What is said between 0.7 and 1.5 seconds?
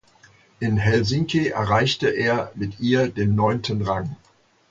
Helsinki